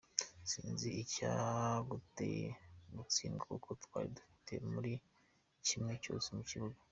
[0.51, 2.47] Sinzi icyaduteye
[2.97, 4.93] gutsindwa kuko twari dufite buri
[5.67, 6.77] kimwe cyose mu kibuga.